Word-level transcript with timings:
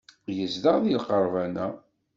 Yezdeɣ 0.37 0.75
deg 0.83 0.95
lqerban-a. 0.99 1.67